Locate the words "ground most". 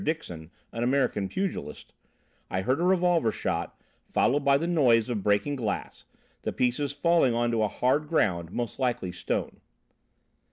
8.07-8.79